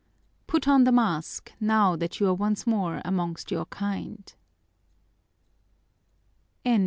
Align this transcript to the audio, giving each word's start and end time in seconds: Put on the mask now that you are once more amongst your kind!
Put 0.47 0.67
on 0.67 0.83
the 0.85 0.91
mask 0.91 1.51
now 1.59 1.95
that 1.95 2.19
you 2.19 2.25
are 2.25 2.33
once 2.33 2.65
more 2.65 3.03
amongst 3.05 3.51
your 3.51 3.67
kind! 3.67 4.33